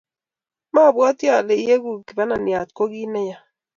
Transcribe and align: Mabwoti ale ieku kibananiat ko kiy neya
Mabwoti 0.73 1.25
ale 1.37 1.53
ieku 1.65 1.91
kibananiat 2.07 2.69
ko 2.77 2.83
kiy 2.91 3.07
neya 3.13 3.37